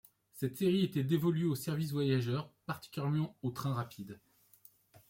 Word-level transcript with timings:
Cette 0.33 0.57
série 0.57 0.83
était 0.85 1.03
dévolue 1.03 1.45
au 1.45 1.53
service 1.53 1.91
voyageurs 1.91 2.49
particulièrement 2.65 3.37
aux 3.43 3.51
trains 3.51 3.75
rapides. 3.75 4.19